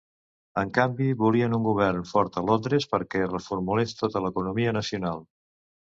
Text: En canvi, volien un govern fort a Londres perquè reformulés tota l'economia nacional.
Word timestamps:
En 0.59 0.69
canvi, 0.77 1.09
volien 1.19 1.53
un 1.57 1.67
govern 1.67 2.01
fort 2.13 2.41
a 2.41 2.43
Londres 2.47 2.89
perquè 2.95 3.21
reformulés 3.27 3.97
tota 4.03 4.25
l'economia 4.27 4.77
nacional. 4.79 5.27